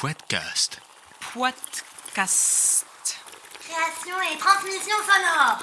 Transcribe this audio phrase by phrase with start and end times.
[0.00, 0.80] Podcast.
[1.34, 2.86] Podcast.
[3.60, 5.62] Création et transmission sonore.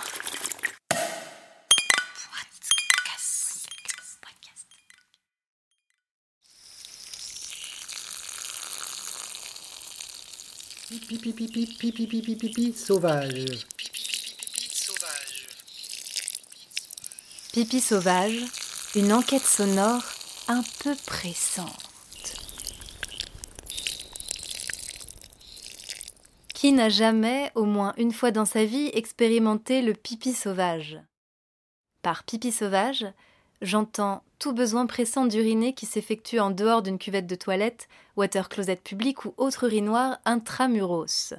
[10.87, 13.65] Pipi pipi pipi pipi pipi pipi sauvage.
[17.53, 18.43] Pipi sauvage,
[18.93, 20.03] une enquête sonore
[20.47, 21.86] un peu pressante.
[26.73, 30.99] N'a jamais, au moins une fois dans sa vie, expérimenté le pipi sauvage?
[32.03, 33.05] Par pipi sauvage,
[33.61, 38.75] j'entends tout besoin pressant d'uriner qui s'effectue en dehors d'une cuvette de toilette, water closet
[38.75, 41.33] public ou autre urinoir intramuros.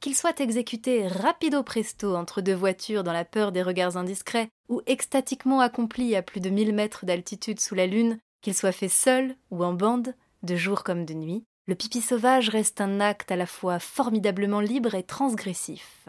[0.00, 4.80] Qu'il soit exécuté rapido presto entre deux voitures dans la peur des regards indiscrets, ou
[4.86, 9.36] extatiquement accompli à plus de 1000 mètres d'altitude sous la lune, qu'il soit fait seul
[9.50, 13.36] ou en bande, de jour comme de nuit, le pipi sauvage reste un acte à
[13.36, 16.08] la fois formidablement libre et transgressif.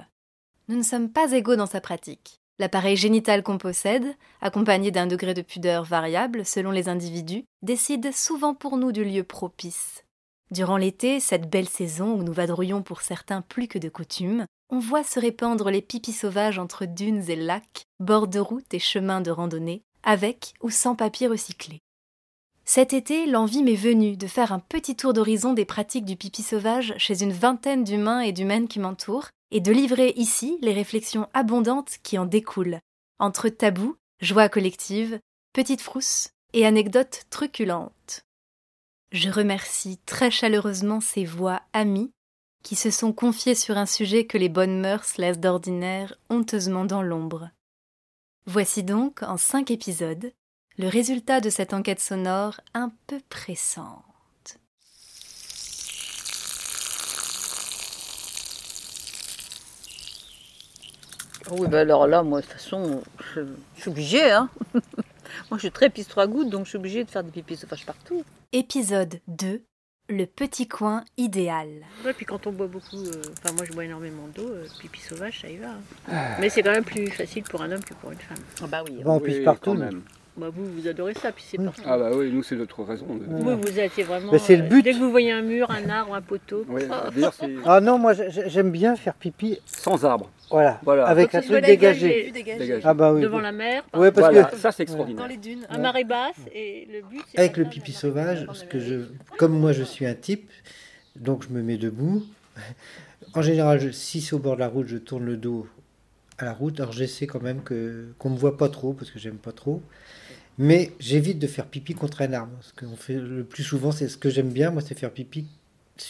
[0.68, 2.40] Nous ne sommes pas égaux dans sa pratique.
[2.58, 8.56] L'appareil génital qu'on possède, accompagné d'un degré de pudeur variable selon les individus, décide souvent
[8.56, 10.04] pour nous du lieu propice.
[10.50, 14.80] Durant l'été, cette belle saison où nous vadrouillons pour certains plus que de coutume, on
[14.80, 19.22] voit se répandre les pipis sauvages entre dunes et lacs, bords de routes et chemins
[19.22, 21.80] de randonnée, avec ou sans papier recyclé.
[22.66, 26.44] Cet été, l'envie m'est venue de faire un petit tour d'horizon des pratiques du pipi
[26.44, 31.30] sauvage chez une vingtaine d'humains et d'humaines qui m'entourent, et de livrer ici les réflexions
[31.34, 32.80] abondantes qui en découlent,
[33.20, 35.20] entre tabous, joie collective,
[35.54, 38.24] petites frousses et anecdotes truculentes.
[39.12, 42.12] Je remercie très chaleureusement ces voix amies
[42.64, 47.04] qui se sont confiées sur un sujet que les bonnes mœurs laissent d'ordinaire honteusement dans
[47.04, 47.52] l'ombre.
[48.48, 50.32] Voici donc, en cinq épisodes,
[50.78, 54.04] le résultat de cette enquête sonore un peu pressante.
[61.52, 63.04] Oui, ben alors là, moi, de toute façon,
[63.36, 63.42] je,
[63.76, 64.32] je suis obligée.
[64.32, 64.50] Hein.
[64.74, 64.82] moi,
[65.54, 67.86] je suis très pisse trois gouttes, donc je suis obligée de faire des pipis sauvages
[67.86, 68.24] partout.
[68.54, 69.62] Épisode 2
[70.10, 71.68] Le petit coin idéal.
[72.06, 75.02] Ouais, puis quand on boit beaucoup, euh, enfin moi je bois énormément d'eau, euh, pipi
[75.02, 75.72] sauvage ça y va.
[76.10, 76.36] hein.
[76.40, 78.38] Mais c'est quand même plus facile pour un homme que pour une femme.
[78.62, 79.02] Ah bah oui.
[79.04, 79.74] Bon, on pisse partout.
[79.74, 80.02] même.
[80.36, 81.82] Bah, vous, vous adorez ça, puis c'est partout.
[81.86, 83.06] Ah bah oui, nous c'est notre raison.
[83.16, 84.32] de- Vous, vous êtes vraiment.
[84.32, 84.82] Mais c'est le euh, but.
[84.82, 86.66] Dès que vous voyez un mur, un arbre, un poteau.
[87.40, 90.32] C'est Ah non, moi j'ai- j'ai- j'aime bien faire pipi, sans arbre.
[90.50, 91.06] voilà, Voilà.
[91.06, 92.32] avec un truc dégagé.
[92.32, 92.80] Dégagé.
[92.84, 93.22] Ah bah oui.
[93.22, 95.28] devant la mer, Ouais, parce Voilà, que ça c'est extraordinaire.
[95.28, 95.82] les dunes, à Ouais.
[95.82, 97.38] marée basse, et le but c'est.
[97.40, 99.02] avec le pipi sauvage, parce que je,
[99.38, 100.50] comme moi je suis un type,
[101.16, 102.24] donc je me mets debout.
[103.36, 105.68] En général, je- si c'est au bord de la route, je tourne le dos
[106.40, 106.80] à la route.
[106.80, 109.82] Alors j'essaie quand même que qu'on me voit pas trop, parce que j'aime pas trop.
[110.58, 112.58] Mais j'évite de faire pipi contre un arbre.
[112.62, 115.48] Ce qu'on fait le plus souvent, c'est ce que j'aime bien, moi, c'est faire pipi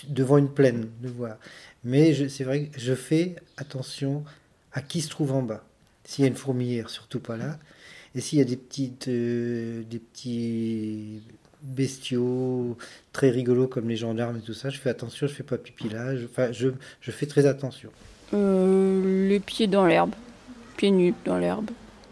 [0.08, 1.38] devant une plaine, de voir.
[1.84, 4.24] Mais c'est vrai que je fais attention
[4.72, 5.64] à qui se trouve en bas.
[6.06, 7.58] S'il y a une fourmilière, surtout pas là.
[8.16, 11.22] Et s'il y a des petites, euh, des petits
[11.62, 12.78] bestiaux
[13.14, 15.90] très rigolos comme les gendarmes et tout ça, je fais attention, je fais pas pipi
[15.90, 16.16] là.
[16.16, 16.70] Je,
[17.02, 17.90] je fais très attention.
[18.34, 20.14] Euh, les pieds dans l'herbe.
[20.78, 21.70] Pieds nus dans l'herbe.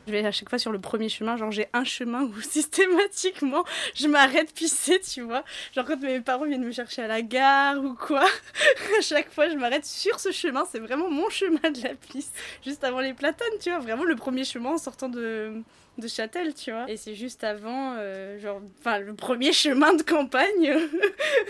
[0.08, 3.64] Je vais à chaque fois sur le premier chemin, genre j'ai un chemin où systématiquement
[3.94, 5.44] je m'arrête pisser, tu vois.
[5.76, 8.24] Genre quand mes parents viennent me chercher à la gare ou quoi,
[8.98, 12.36] à chaque fois je m'arrête sur ce chemin, c'est vraiment mon chemin de la piste.
[12.66, 15.62] Juste avant les platanes, tu vois, vraiment le premier chemin en sortant de,
[16.00, 16.90] de Châtel, tu vois.
[16.90, 20.78] Et c'est juste avant, euh, genre, enfin le premier chemin de campagne.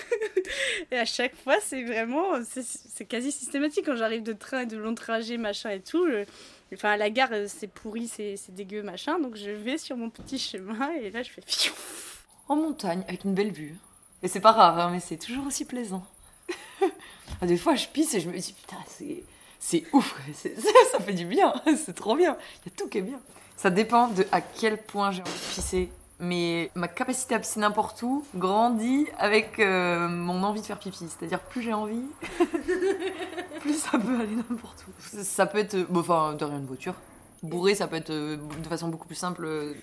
[0.91, 4.77] et à chaque fois c'est vraiment, c'est- quasi systématique quand j'arrive de train et de
[4.77, 6.05] long trajet, machin et tout.
[6.73, 9.19] Enfin, à la gare, euh, c'est pourri, c'est dégueu, machin.
[9.19, 11.41] Donc, je vais sur mon petit chemin et là, je fais
[12.47, 13.77] en montagne avec une belle vue.
[14.23, 16.05] Et c'est pas rare, hein, mais c'est toujours aussi plaisant.
[17.41, 18.75] Ah, Des fois, je pisse et je me dis putain,
[19.59, 20.15] c'est ouf,
[20.91, 22.37] ça fait du bien, c'est trop bien.
[22.65, 23.19] Il y a tout qui est bien.
[23.55, 25.89] Ça dépend de à quel point j'ai envie de pisser.
[26.19, 31.05] Mais ma capacité à pisser n'importe où grandit avec euh, mon envie de faire pipi.
[31.07, 32.03] C'est-à-dire, plus j'ai envie,
[33.61, 34.91] plus ça peut aller n'importe où.
[35.01, 36.95] Ça- Ça peut être, euh, bon, enfin, derrière une voiture.
[37.43, 39.73] Bourré, ça peut être euh, de façon beaucoup plus simple euh,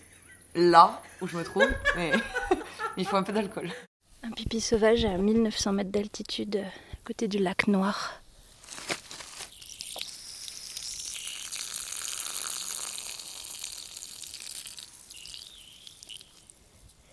[0.54, 1.66] là où je me trouve.
[1.96, 2.12] Mais
[2.96, 3.70] il faut un peu d'alcool.
[4.22, 8.20] Un pipi sauvage à 1900 mètres d'altitude, euh, à côté du lac Noir.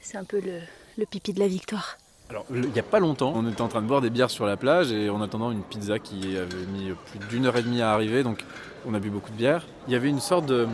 [0.02, 0.62] C'est un peu le,
[0.98, 1.98] le pipi de la victoire.
[2.30, 4.48] Alors, il n'y a pas longtemps, on était en train de boire des bières sur
[4.48, 7.82] la plage et en attendant une pizza qui avait mis plus d'une heure et demie
[7.82, 8.44] à arriver, donc
[8.88, 9.66] on a bu beaucoup de bière.
[9.88, 10.68] Il y avait une sorte de,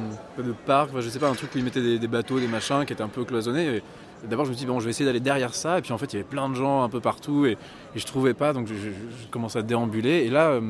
[0.65, 3.01] parc, je sais pas, un truc où ils mettaient des, bateaux, des machins qui étaient
[3.01, 3.77] un peu cloisonnés.
[3.77, 3.83] Et
[4.27, 5.80] D'abord, je me suis dit, bon, je vais essayer d'aller derrière ça.
[5.80, 7.57] Et puis en fait, il y avait plein de gens un peu partout et,
[7.95, 8.53] et je trouvais pas.
[8.53, 10.25] Donc je, je, commence à déambuler.
[10.25, 10.62] Et là, euh,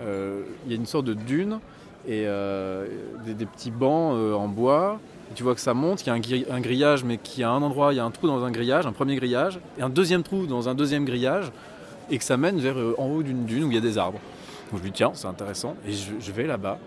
[0.00, 1.60] euh, il y a une sorte de dune
[2.06, 2.86] et euh,
[3.26, 5.00] des, petits bancs en bois.
[5.34, 7.44] Tu vois que ça monte, qu'il y a un, gri- un grillage, mais qu'il y
[7.44, 9.82] a un endroit, il y a un trou dans un grillage, un premier grillage, et
[9.82, 11.52] un deuxième trou dans un deuxième grillage,
[12.10, 13.98] et que ça mène vers euh, en haut d'une dune où il y a des
[13.98, 14.18] arbres.
[14.72, 15.76] Donc je me dis, tiens, c'est intéressant.
[15.86, 16.78] Et je, vais là-bas.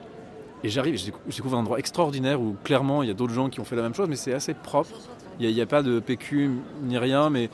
[0.64, 3.34] Et j'arrive, je décou- je découvre un endroit extraordinaire où clairement il y a d'autres
[3.34, 4.96] gens qui ont fait la même chose, mais c'est assez propre.
[5.40, 6.52] Il n'y a, il pas de PQ
[6.84, 7.50] ni rien, mais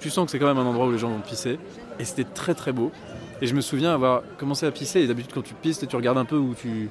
[0.00, 1.58] tu sens que c'est quand même un endroit où les gens vont pisser.
[1.98, 2.90] Et c'était très très beau.
[3.42, 5.00] Et je me souviens avoir commencé à pisser.
[5.00, 6.88] Et d'habitude, quand tu pisses, tu regardes un peu où tu.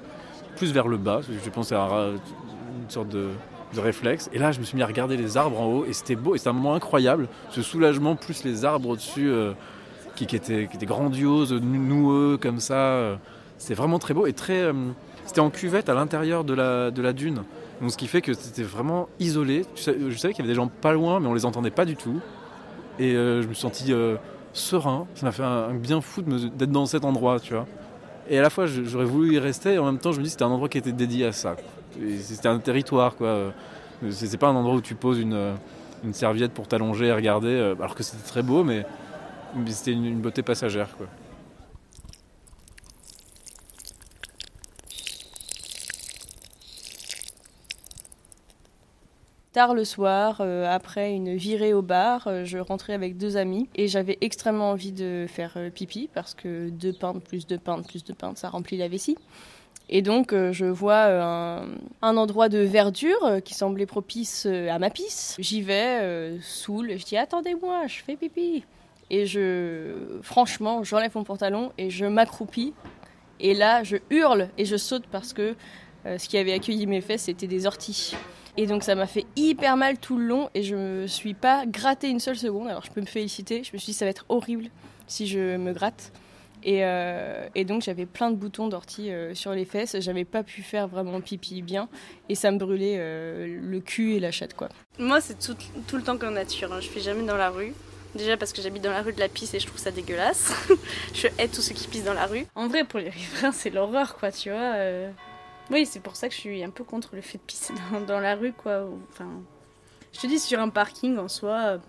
[0.56, 1.22] plus vers le bas.
[1.44, 2.10] Je pense à
[2.84, 3.30] une sorte de,
[3.76, 4.30] réflexe.
[4.34, 5.86] Et là, je me suis mis à regarder les arbres en haut.
[5.86, 6.36] Et c'était beau.
[6.36, 7.28] Et c'était un moment incroyable.
[7.50, 9.54] Ce soulagement, plus les arbres au-dessus, euh,
[10.16, 12.76] qui, étaient, qui étaient grandioses, nou- noueux, comme ça.
[12.76, 13.16] euh,
[13.58, 14.28] C'était vraiment très beau.
[14.28, 14.62] Et très.
[14.62, 14.74] euh,
[15.26, 17.42] c'était en cuvette à l'intérieur de la, de la dune.
[17.82, 19.66] Donc, ce qui fait que c'était vraiment isolé.
[19.76, 21.96] Je savais qu'il y avait des gens pas loin, mais on les entendait pas du
[21.96, 22.20] tout.
[23.00, 23.66] Et je me suis
[24.54, 25.08] serein.
[25.16, 27.66] Ça m'a fait un, un bien fou d'être dans cet endroit, tu vois.
[28.30, 30.30] Et à la fois, j'aurais voulu y rester, et en même temps, je me dis
[30.30, 31.56] c'était un endroit qui était dédié à ça.
[32.20, 33.28] C'était un territoire, quoi.
[33.28, 33.52] Euh,
[34.10, 35.54] C'est pas un endroit où tu poses une, euh,
[36.12, 38.86] serviette pour t'allonger et regarder, euh, alors que c'était très beau, mais,
[39.56, 41.08] mais c'était une, une beauté passagère, quoi.
[49.54, 53.70] Tard le soir, euh, après une virée au bar, euh, je rentrais avec deux amis
[53.76, 57.88] et j'avais extrêmement envie de faire euh, pipi parce que deux pintes plus deux pintes
[57.88, 59.16] plus deux pintes, ça remplit la vessie.
[59.90, 61.68] Et donc je vois un,
[62.02, 65.36] endroit de verdure qui semblait propice à ma pisse.
[65.38, 68.64] J'y vais, euh, saoul, je dis attendez-moi, je fais pipi.
[69.12, 72.74] Et je, franchement, j'enlève mon pantalon et je m'accroupis.
[73.40, 75.56] Et là, je hurle et je saute parce que
[76.06, 78.16] ce qui avait accueilli mes fesses, c'était des orties.
[78.58, 81.66] Et donc ça m'a fait hyper mal tout le long et je me suis pas
[81.66, 82.68] gratté une seule seconde.
[82.68, 84.66] Alors je peux me féliciter, je me suis dit ça va être horrible
[85.08, 86.12] si je me gratte.
[86.66, 90.44] Et, euh, et donc j'avais plein de boutons d'ortie euh, sur les fesses, j'avais pas
[90.44, 91.90] pu faire vraiment pipi bien
[92.30, 94.70] et ça me brûlait euh, le cul et la chatte quoi.
[94.98, 95.58] Moi, c'est tout,
[95.88, 96.72] tout le temps qu'en nature.
[96.72, 96.80] hein.
[96.80, 97.74] Je fais jamais dans la rue.
[98.16, 100.54] Déjà parce que j'habite dans la rue de la pisse et je trouve ça dégueulasse.
[101.16, 102.46] je hais tous ceux qui pissent dans la rue.
[102.56, 104.76] En vrai, pour les riverains, c'est l'horreur, quoi, tu vois.
[105.74, 107.74] Oui, c'est pour ça que je suis un peu contre le fait de pisser
[108.08, 108.88] dans, la rue, quoi.
[109.10, 109.28] Enfin,
[110.14, 111.80] je te dis, sur un parking en soi,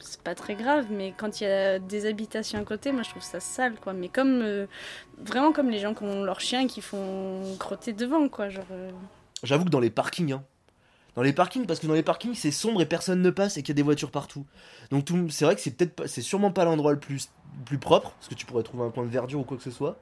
[0.00, 3.10] c'est pas très grave, mais quand il y a des habitations à côté, moi je
[3.10, 3.92] trouve ça sale, quoi.
[3.92, 4.40] Mais comme.
[4.40, 4.66] euh,
[5.18, 8.48] vraiment comme les gens qui ont leur chien et qui font crotter devant, quoi.
[8.48, 8.64] Genre.
[8.70, 8.90] euh,
[9.42, 10.42] J'avoue que dans les parkings, hein.
[11.14, 13.62] Dans les parkings, parce que dans les parkings c'est sombre et personne ne passe et
[13.62, 14.46] qu'il y a des voitures partout.
[14.90, 15.60] Donc c'est vrai que
[16.06, 17.28] c'est sûrement pas l'endroit le plus,
[17.66, 19.70] plus propre, parce que tu pourrais trouver un coin de verdure ou quoi que ce
[19.70, 19.96] soit.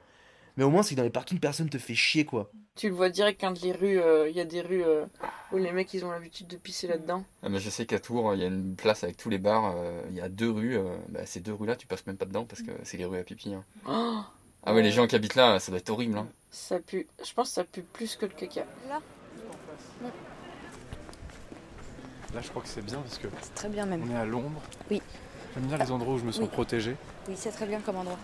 [0.57, 2.51] Mais au moins c'est que dans les parkings personne te fait chier quoi.
[2.75, 5.05] Tu le vois direct quand les rues, euh, il y a des rues euh,
[5.51, 7.23] où les mecs ils ont l'habitude de pisser là-dedans.
[7.43, 9.75] Ah, mais je sais qu'à Tours, il y a une place avec tous les bars.
[9.77, 10.75] euh, Il y a deux rues.
[10.77, 13.19] euh, bah, ces deux rues-là, tu passes même pas dedans parce que c'est les rues
[13.19, 13.53] à pipi.
[13.53, 13.63] hein.
[13.87, 14.21] Oh,
[14.63, 16.17] Ah ouais, les gens qui habitent là, ça doit être horrible.
[16.17, 16.27] hein.
[16.49, 17.07] ça pue.
[17.23, 18.65] Je pense que ça pue plus que le caca.
[18.89, 19.01] Là
[22.33, 23.27] Là, je crois que c'est bien parce que.
[23.41, 24.03] C'est très bien même.
[24.03, 24.61] On est à l'ombre.
[24.89, 25.01] Oui.
[25.53, 26.47] J'aime bien les endroits où je me sens Oui.
[26.49, 26.95] protégé.
[27.27, 28.17] Oui, c'est très bien comme endroit.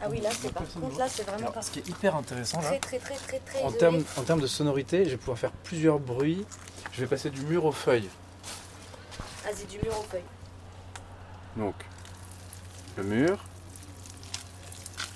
[0.00, 1.62] Ah oui, là, c'est par contre, là, c'est vraiment Alors, pas.
[1.62, 3.62] ce qui est hyper intéressant là, Très, très, très, très, très.
[3.64, 6.46] en termes, en termes de sonorité, je vais pouvoir faire plusieurs bruits.
[6.92, 8.08] Je vais passer du mur aux feuilles.
[9.44, 10.22] Vas-y, du mur aux feuilles.
[11.56, 11.74] Donc,
[12.96, 13.38] le mur,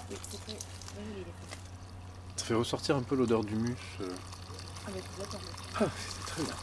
[2.36, 3.76] Ça fait ressortir un peu l'odeur du mus.
[4.00, 4.08] euh.
[4.86, 4.90] Ah.
[5.80, 6.54] Ah, c'était très bien.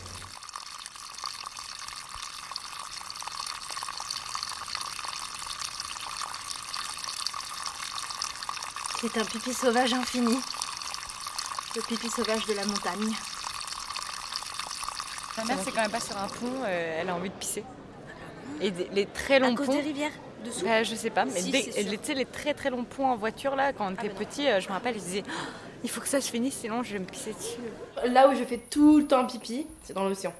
[8.99, 10.37] C'est un pipi sauvage infini.
[11.75, 13.13] Le pipi sauvage de la montagne.
[15.37, 17.63] Ma mère, c'est quand même pas sur un pont, euh, elle a envie de pisser.
[18.59, 19.73] Et des- les très longs À cause ponts.
[19.73, 20.11] des rivières
[20.47, 21.51] dessous Bah, Je sais pas, mais Si.
[21.55, 24.47] Ah, tu sais, les très très longs ponts en voiture là, quand on était petit,
[24.47, 25.31] euh, je me rappelle, je disais Oh,
[25.83, 27.59] il faut que ça se finisse, sinon je vais me pisser dessus.
[28.11, 30.33] Là où je fais tout le temps pipi, c'est dans l'océan.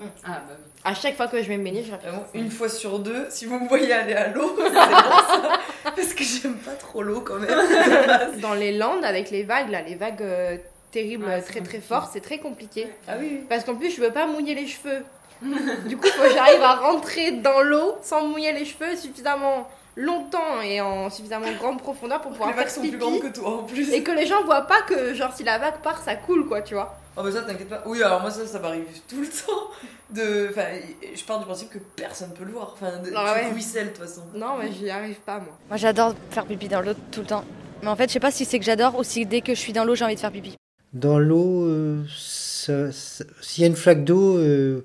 [0.00, 0.56] Ah bah oui.
[0.82, 3.26] À chaque fois que je vais me baigner, je vais Vraiment, une fois sur deux,
[3.30, 5.60] si vous me voyez aller à l'eau, c'est bon ça.
[5.84, 8.38] Parce que j'aime pas trop l'eau quand même.
[8.40, 10.56] Dans les Landes, avec les vagues, là, les vagues euh,
[10.90, 12.88] terribles, Ouais, très très fortes, c'est très compliqué.
[13.06, 13.42] Ah oui.
[13.48, 15.04] Parce qu'en plus, je veux pas mouiller les cheveux.
[15.88, 20.60] du coup, faut que j'arrive à rentrer dans l'eau sans mouiller les cheveux suffisamment longtemps
[20.62, 23.00] et en suffisamment grande profondeur pour pouvoir Les vagues faire sont plus pipi.
[23.00, 23.92] grandes que toi en plus.
[23.92, 26.62] Et que les gens voient pas que, genre, si la vague part, ça coule, quoi,
[26.62, 26.98] tu vois.
[27.16, 27.80] Oh bah ça t'inquiète pas.
[27.86, 29.70] Oui alors moi ça ça m'arrive tout le temps.
[30.10, 30.48] De...
[30.50, 30.66] Enfin,
[31.14, 32.72] je pars du principe que personne peut le voir.
[32.74, 33.12] Enfin, de...
[33.14, 33.52] Ah tu ouais.
[33.52, 34.22] ruisselles de toute façon.
[34.34, 35.56] Non, mais j'y arrive pas, moi.
[35.68, 37.44] Moi j'adore faire pipi dans l'eau tout le temps.
[37.82, 39.60] Mais en fait, je sais pas si c'est que j'adore ou si dès que je
[39.60, 40.56] suis dans l'eau, j'ai envie de faire pipi.
[40.92, 44.84] Dans l'eau, euh, s'il y a une flaque d'eau, euh,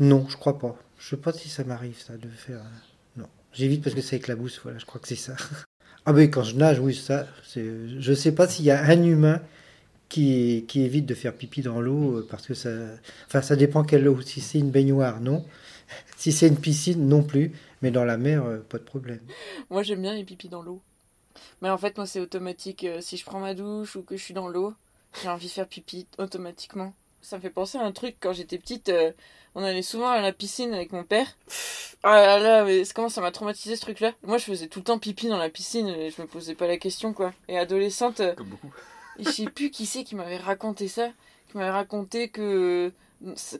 [0.00, 0.76] non, je crois pas.
[0.98, 2.60] Je sais pas si ça m'arrive ça de faire.
[3.16, 4.60] non, j'évite parce que ça éclabousse.
[4.62, 5.36] Voilà, je crois que c'est ça.
[6.06, 7.26] ah oui, quand je nage, oui, ça.
[7.54, 9.40] Je sais pas s'il y a un humain
[10.08, 12.70] qui, qui évite de faire pipi dans l'eau euh, parce que ça.
[13.26, 14.20] Enfin, ça dépend quelle eau.
[14.20, 15.44] Si c'est une baignoire, non.
[16.16, 17.52] Si c'est une piscine, non plus.
[17.82, 19.20] Mais dans la mer, euh, pas de problème.
[19.70, 20.80] Moi, j'aime bien les pipis dans l'eau.
[21.60, 22.84] Mais en fait, moi, c'est automatique.
[22.84, 24.74] Euh, Si je prends ma douche ou que je suis dans l'eau,
[25.22, 26.94] j'ai envie de faire pipi automatiquement.
[27.24, 28.88] Ça me fait penser à un truc quand j'étais petite.
[28.90, 29.10] euh,
[29.54, 31.26] on allait souvent à la piscine avec mon père.
[32.02, 34.12] Ah là là, mais comment ça m'a traumatisé ce truc-là.
[34.24, 36.66] Moi, je faisais tout le temps pipi dans la piscine et je me posais pas
[36.66, 37.32] la question, quoi.
[37.48, 38.20] Et adolescente.
[38.20, 38.70] euh, Comme beaucoup.
[39.18, 41.08] et je sais plus qui c'est qui m'avait raconté ça,
[41.50, 42.92] qui m'avait raconté que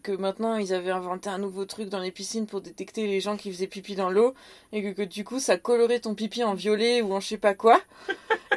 [0.03, 3.39] que maintenant ils avaient inventé un nouveau truc dans les piscines pour détecter les gens
[3.39, 4.35] qui faisaient pipi dans l'eau
[4.73, 7.39] et que, que du coup ça colorait ton pipi en violet ou en je sais
[7.39, 7.81] pas quoi.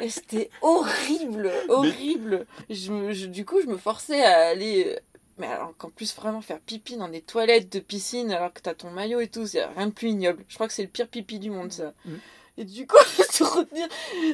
[0.08, 2.46] C'était horrible, horrible.
[2.70, 4.96] Je du coup je me forçais à aller euh,
[5.38, 8.74] mais alors qu'en plus vraiment faire pipi dans des toilettes de piscine alors que t'as
[8.74, 10.44] ton maillot et tout, c'est rien de plus ignoble.
[10.48, 11.92] Je crois que c'est le pire pipi du monde ça.
[12.58, 12.96] Et du coup,
[13.32, 13.86] te retenir.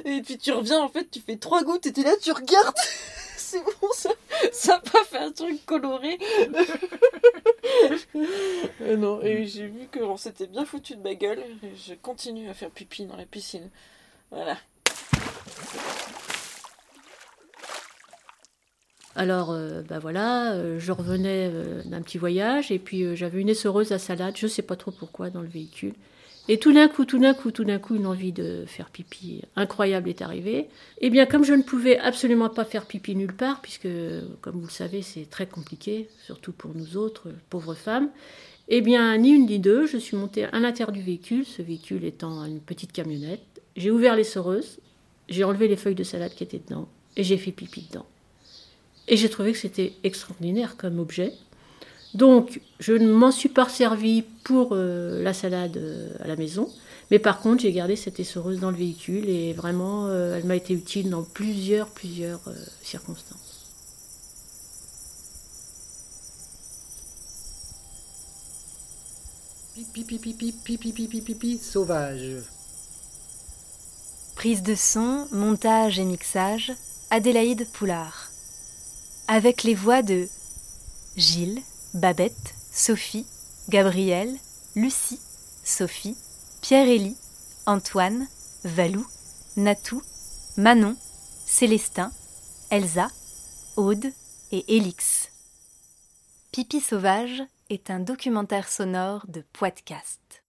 [0.07, 2.75] Et puis tu reviens, en fait, tu fais trois gouttes et t'es là, tu regardes.
[3.37, 4.11] C'est bon, ça,
[4.53, 6.19] ça a pas fait un truc coloré.
[8.85, 11.39] Et non, et j'ai vu qu'on s'était bien foutu de ma gueule.
[11.63, 13.71] Et je continue à faire pipi dans la piscine.
[14.33, 14.57] Voilà.
[19.17, 19.57] Alors,
[19.89, 23.99] bah voilà, euh, je revenais euh, d'un petit voyage et puis j'avais une essoreuse à
[23.99, 25.95] salade, je sais pas trop pourquoi, dans le véhicule.
[26.49, 29.41] Et tout d'un coup, tout d'un coup, tout d'un coup, une envie de faire pipi
[29.57, 30.69] incroyable est arrivée.
[31.01, 33.89] Eh bien, comme je ne pouvais absolument pas faire pipi nulle part, puisque,
[34.43, 38.11] comme vous le savez, c'est très compliqué, surtout pour nous autres, pauvres femmes,
[38.69, 42.05] eh bien, ni une ni deux, je suis montée à l'intérieur du véhicule, ce véhicule
[42.05, 43.63] étant une petite camionnette.
[43.77, 44.81] J'ai ouvert l'essoreuse,
[45.31, 48.07] j'ai enlevé les feuilles de salade qui étaient dedans, et j'ai fait pipi dedans.
[49.09, 51.33] Et j'ai trouvé que c'était extraordinaire comme objet.
[52.15, 56.71] Donc, je ne m'en suis pas servi pour euh, la salade euh, à la maison,
[57.11, 60.57] mais par contre, j'ai gardé cette essoreuse dans le véhicule et vraiment, euh, elle m'a
[60.57, 63.41] été utile dans plusieurs, plusieurs euh, circonstances.
[69.75, 72.37] Pipi, pipi, pipi, pipi, pipi, pipi, sauvage.
[74.37, 76.73] Prise de son, montage et mixage,
[77.11, 78.34] Adélaïde Poulard.
[79.27, 80.29] Avec les voix de
[81.17, 81.63] Gilles,
[81.95, 83.27] Babette, Sophie,
[83.71, 84.37] Gabrielle,
[84.77, 85.21] Lucie,
[85.65, 86.17] Sophie,
[86.61, 87.17] Pierre-Élie,
[87.65, 88.29] Antoine,
[88.65, 89.07] Valou,
[89.57, 90.03] Natou,
[90.59, 90.95] Manon,
[91.47, 92.13] Célestin,
[92.71, 93.09] Elsa,
[93.77, 94.13] Aude
[94.53, 95.31] et Élix.
[96.53, 100.44] Pipi sauvage est un documentaire sonore de Poitcast.